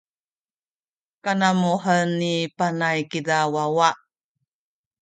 kanamuhen 1.23 2.09
na 2.19 2.33
Panay 2.57 2.99
kiza 3.09 3.37
wawa. 3.53 3.89